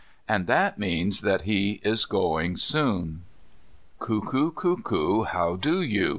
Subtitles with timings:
[0.27, 3.21] And that means that he is going soon.
[3.99, 6.09] "Cuckoo, cuckoo, How do you?